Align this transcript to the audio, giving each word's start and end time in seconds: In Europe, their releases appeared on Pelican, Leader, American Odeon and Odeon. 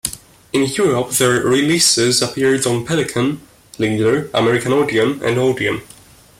In 0.51 0.63
Europe, 0.63 1.11
their 1.11 1.43
releases 1.45 2.23
appeared 2.23 2.65
on 2.65 2.83
Pelican, 2.87 3.39
Leader, 3.77 4.31
American 4.33 4.73
Odeon 4.73 5.21
and 5.23 5.37
Odeon. 5.37 5.83